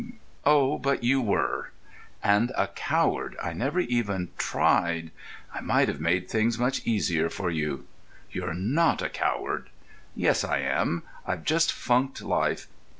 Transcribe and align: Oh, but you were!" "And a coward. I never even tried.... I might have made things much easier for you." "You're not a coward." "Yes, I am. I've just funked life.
Oh, 0.45 0.79
but 0.79 1.03
you 1.03 1.21
were!" 1.21 1.69
"And 2.23 2.51
a 2.57 2.69
coward. 2.69 3.37
I 3.39 3.53
never 3.53 3.79
even 3.79 4.29
tried.... 4.35 5.11
I 5.53 5.61
might 5.61 5.89
have 5.89 5.99
made 6.01 6.27
things 6.27 6.57
much 6.57 6.83
easier 6.87 7.29
for 7.29 7.51
you." 7.51 7.85
"You're 8.31 8.55
not 8.55 9.03
a 9.03 9.09
coward." 9.09 9.69
"Yes, 10.15 10.43
I 10.43 10.57
am. 10.57 11.03
I've 11.27 11.43
just 11.43 11.71
funked 11.71 12.23
life. 12.23 12.65